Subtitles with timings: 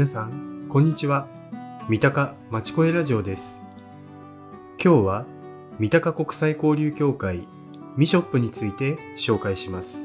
[0.00, 1.26] 皆さん、こんにちは。
[1.90, 3.60] 三鷹まちこえラジオです。
[4.82, 5.26] 今日は、
[5.78, 7.46] 三鷹国際交流協会
[7.98, 10.02] ミショップについて紹介します。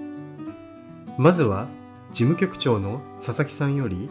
[1.18, 1.68] まずは、
[2.12, 4.10] 事務局長の佐々木さんより、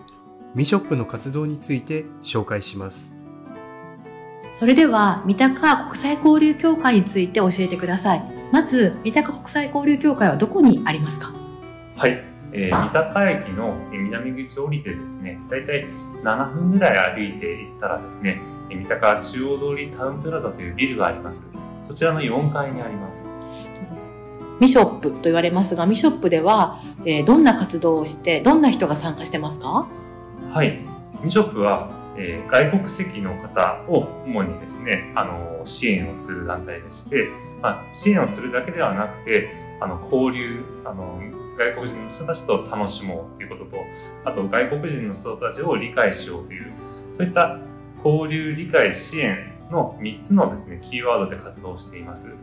[0.54, 3.14] ミショップの活動について紹介します。
[4.54, 8.22] それでは、三鷹国際交流協会について教えてください。
[8.53, 11.35] まず、三鷹国際交流協会はどこにありますか？
[11.98, 12.25] はい、
[12.57, 15.85] えー、三鷹駅の南口を降りてですね、だいたい
[16.22, 21.50] 7分ぐらい歩いていったらですね、三鷹中央通りタウンプラザというビルがあります。
[21.82, 23.29] そちらの4階にあります。
[24.61, 29.89] ミショップと言われますが、ミショップでは、えーどんな活動をして、どんな人が参加してますか？
[30.53, 30.79] はい、
[31.23, 37.27] ミショップは、えー外国籍の方を主にですね、あの支援をする団体でして、
[37.61, 39.48] まあ、支援をするだけではなくて、
[39.81, 41.19] あの交流あの、
[41.56, 43.78] 外国人の人たちと楽しもうということと、
[44.24, 46.72] あと外国人の人たちを理解しようという、
[47.16, 47.58] そういった
[48.05, 52.34] 交流理解支援の3つのですね、キーワードで活動しています。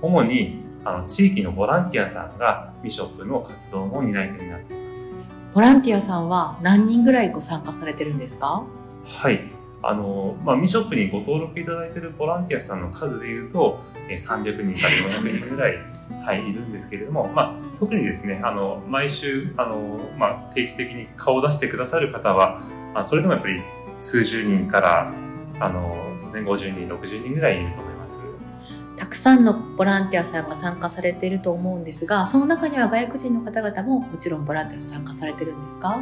[0.00, 5.10] 主にあの地域のボランティアさんがミショップの活動の担い手になっています。
[5.54, 8.64] ボランティアさんは何人ぐらいご参加されてるんですか？
[9.04, 9.50] はい。
[9.82, 15.76] あの、まあ、ミショップにご登録いただいているボランティアさんの数でいうと、えー300人から400人ぐらい、
[16.24, 22.60] はい、いるんですけれども、 まあ、特にですね、あの、毎週、あの、まあ、定期的に顔を出してくださる方は、
[22.94, 23.60] まあ、それでもやっぱり
[24.00, 25.12] 数十人から、
[25.60, 28.22] あの、当然50人、60人ぐらいいると思います。
[28.96, 36.00] たくさんのボランティアさんが参加されていると思うんですが、その中には外国人の方々ももちろんボランティアに参加されてるんですか？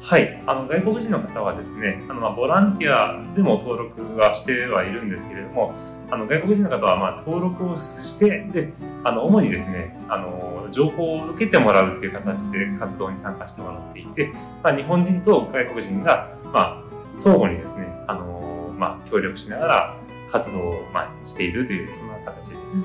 [0.00, 5.74] はい、あの外国人の方はですね、あのまボランティアでも登録はしてはいるんですけれども、
[6.10, 8.72] あの外国人の方はま登録をして、で、
[9.04, 14.32] あの主にですね、あの情報を受けてもらうという形で活動に参加してもらっていて、
[14.62, 16.82] まあ、日本人と外国人がま
[17.14, 19.96] 相互にですね、あのま協力しながら
[20.30, 22.82] 活動をましているというそんな形です。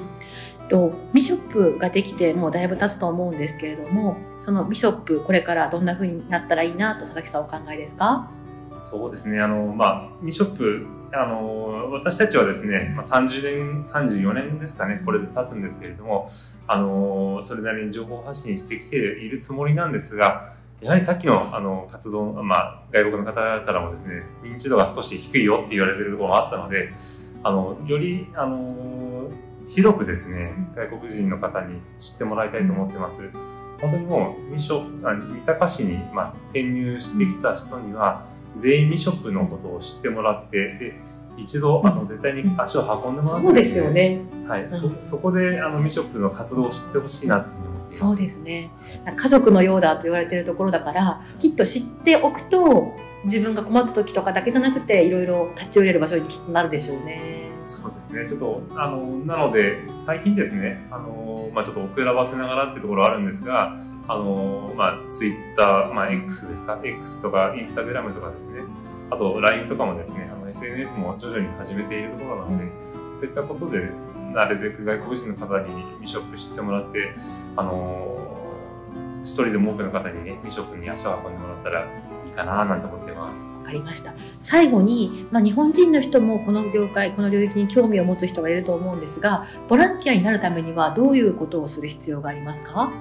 [0.74, 8.28] とミショップができてもうだいぶ経つと思うんですけれどもそのミショップこれからどんな風になったらいいなと佐々木さんお考えですか？
[8.84, 16.30] そうですね、あの、まあ、ミショップ、あの、私たちはですね、まあ、30年、34年ですかね、これで経つんですけれども、
[16.68, 26.92] あの、それなりに情報発信してきているつもりなんですが、やはりさっきのあの活動、まあ、外国の方からもですね、認知度が少し低いよって言われてるところもあったので、
[27.42, 29.30] あの、より、あの、
[29.74, 33.32] 広くですね、外国人の方に知ってもらいたいと思ってます。
[33.82, 38.26] 本当にもう、ミショ三鷹市に、まあ、転入してきた人には、
[38.56, 40.96] 全員ミショップのことを知ってもらって、で、
[41.38, 43.86] 一度、あの、絶対に足を運んでもらって、そうですよ。
[43.90, 44.22] ね。
[44.48, 47.98] はい、そうん、そこで、あの、ミショップの活動を知ってほしいなっていうふうに思っています。
[47.98, 48.70] そうですね。
[49.06, 52.94] 家族のようだと言われているところだからきっと知っておくと
[53.26, 58.28] 自分が困った時とかだけじゃなくていろいろ立ち寄れる場所にきっとなるでしょうねそうですね。
[58.28, 68.62] ちょっと、あの、なので、最近ですね、あの、まあちょっと遅らばせながらっていうところあるんですが、あの、まあツイッター、まあ X ですか、X とかインスタグラムとかですね、
[69.10, 72.72] あと LINE とかもですね、あの SNS も徐々に始めているところなので、
[73.18, 73.90] そういったことで、
[74.34, 77.16] なるべく外国人の方にミショップ知ってもらって、
[77.56, 78.18] あの、
[79.24, 81.86] 一人でも多くの方にね、ミショップに足を運んでもらったら
[82.36, 83.52] かななんて思ってます。
[83.60, 92.92] わかりました最後に、まあ、日本人の人もこの業界この領域に興味を持つ人がいると思うんですがボランティアになるためにはどういうことをする必要がありますか？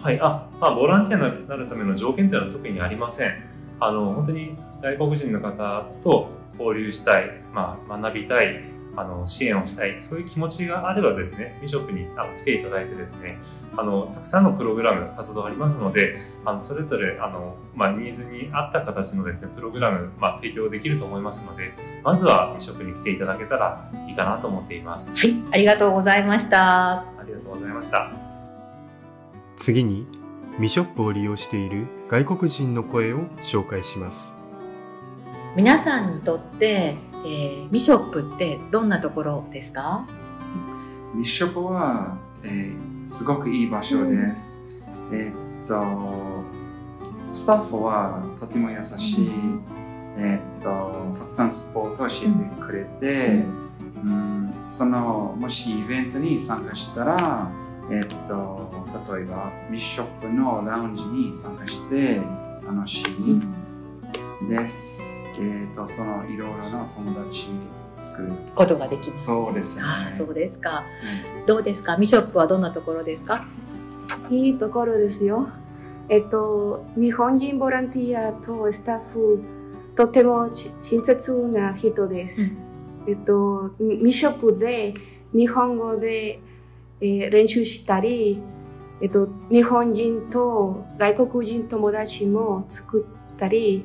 [0.00, 3.42] はい、あ、まあ、ボランティアになるための条件というのは特にありません。
[3.80, 8.62] あの、本当に外国人の方と交流したい、まあ、学びたい、
[8.96, 13.38] あの、支援をしたい、そういう気持ちがあればですね、ビショップにあの来ていただいてですね、
[13.76, 25.14] あの、たくさんのプログラム、活動ありますので、あの、それぞれ、あの、まあ、ニーズに合った形のですね、プログラム、まあ、提供できると思いますので、まずはビショップに来ていただけたらいいかなと思っています。
[25.14, 28.10] はいありがとうございましたありがとうございました。
[29.56, 30.06] 次に、
[30.58, 34.34] ミショップを利用している外国人の声を紹介します。
[35.54, 36.96] 皆さんにとって、
[37.26, 40.06] えーミショップってどんなところですか？
[41.14, 44.64] ミッショップは、えーすごくいい場所です。
[45.12, 46.42] えーっと、
[47.32, 49.30] スタッフはとても優しい、
[50.16, 53.44] えーっと、たくさんスポーツを教えてくれて、
[53.94, 57.48] うん、その、もしイベントに参加したら、
[57.92, 62.20] えーっと、例えばミッショップのラウンジに参加して
[62.66, 65.15] 楽しいです。
[65.38, 67.48] えーっと、そのいろいろな友達
[67.96, 68.32] 作る。
[68.54, 69.82] ことができるそうですね。
[69.84, 70.84] ああそうですか
[71.38, 71.96] うんどうですか？
[71.96, 73.46] ミショップはどんなところですか？
[74.30, 75.48] いいところですよ。
[76.08, 79.42] えっと、日本人ボランティアとスタッフ
[79.96, 80.50] とても
[80.82, 82.42] 親切な人です。
[82.42, 82.58] うん
[83.08, 84.92] えっと、ミショップで
[85.32, 86.40] 日本語で、
[87.00, 88.40] えー練習したり、
[89.00, 93.84] えっと、日本人と外国人友達も作ったり、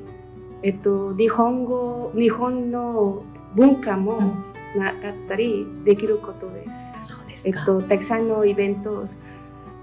[0.62, 3.22] えっと、日本語、日本の
[3.54, 4.34] 文化も
[4.76, 6.64] 習ったりできることで
[7.00, 7.08] す。
[7.08, 7.60] そうですか。
[7.60, 9.04] えっと、たくさんのイベント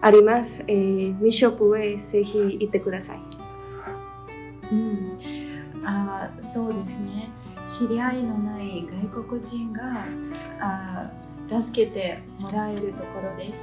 [0.01, 0.63] あります。
[0.67, 3.19] えーミショップへぜひ行ってください。
[4.71, 5.17] うん、
[5.83, 7.29] あーそうですね
[7.67, 10.05] 知り合いのない外国人が
[10.59, 13.59] あー助けてもらえるところです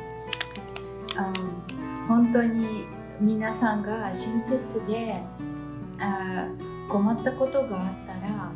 [1.17, 2.85] あー本当に
[3.21, 5.23] 皆さんが親切で
[6.01, 8.53] あー困ったことがあったら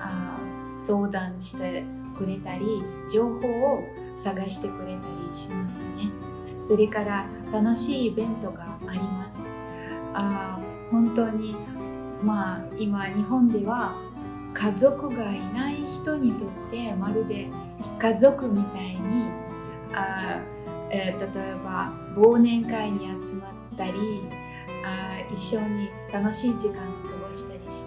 [0.00, 0.38] あ
[0.76, 1.84] 相談して
[2.16, 2.82] くれたり
[3.12, 3.84] 情報を
[4.16, 6.10] 探してくれたりしますね。
[6.58, 9.46] それから楽しいイベントがあります。
[10.14, 10.58] あ
[10.90, 11.56] 本当に
[12.22, 13.94] まあ今日本では
[14.54, 17.48] 家族がいない人にとってまるで
[17.98, 19.26] 家族みたいに
[19.94, 20.40] あ、
[20.90, 24.22] えー例えば忘年会に集まったり
[25.32, 27.82] 一緒に楽しい時間を過ごしたりします。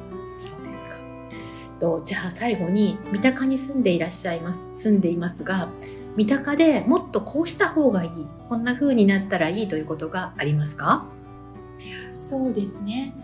[0.48, 0.92] そうですか。
[1.80, 5.68] とじゃあ最後に三鷹に住んでいらっしゃいます住んでいますが
[6.15, 8.12] 三鷹でもっとこうした方がいい
[8.50, 11.06] こんな風になったらいいということがありますか？
[12.19, 13.15] そうですね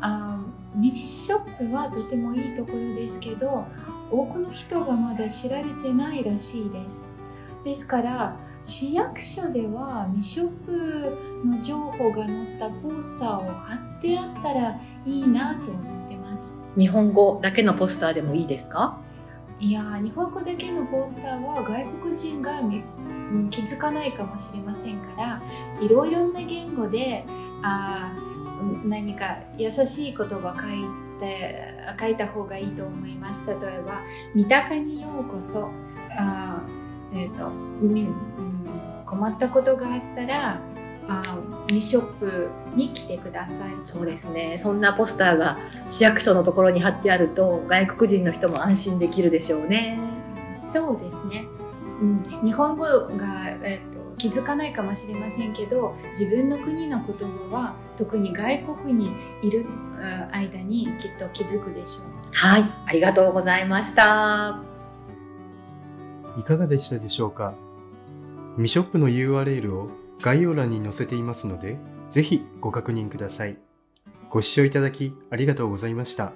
[0.00, 3.66] あーミッショップはとてもいいところですけど
[4.10, 7.08] 多くの人がまだ知られてないらしいです
[7.64, 16.54] ですから市役所ではミッショップの情報が載ったポスターを貼ってあったらいいなと思ってます。
[16.76, 18.98] 日本語だけのポスターでもいいですか？
[19.60, 22.60] いやー日本語だけのポスターは外国人が
[23.50, 25.42] 気づかないかもしれませんから
[25.80, 27.24] いろいろな言語で
[27.62, 28.16] あ
[28.84, 31.68] 何か優しい言葉書いて
[32.00, 33.46] 書いた方がいいと思います。
[33.46, 34.00] 例えば
[34.34, 35.68] 「三鷹にようこそ」
[36.18, 36.84] あー
[37.16, 37.48] えっ、と、
[37.80, 38.53] みうん
[39.14, 40.58] 困ったことがあったら
[41.08, 43.74] あーミショップに来てください。
[43.82, 44.56] そうですね。
[44.58, 45.58] そんなポスターが
[45.88, 49.98] 市役所のところに貼ってあると外国人の人も安心できるでしょうね。
[50.66, 51.46] そうですね、
[52.00, 59.10] うん、日本語が、えっと気づかないかもしれませんけど自分の国の言葉は特に外国に
[59.42, 59.66] いる
[60.32, 62.04] あ間にきっと気づくでしょう。
[62.32, 62.64] はい。
[62.86, 64.62] ありがとうございました。
[66.38, 67.54] いかがでしたでしょうか？
[68.56, 69.90] ミショップの URL を
[70.20, 71.76] 概要欄に載せていますので、
[72.10, 73.58] ぜひご確認ください。
[74.30, 76.32] ご視聴いただきありがとうございました。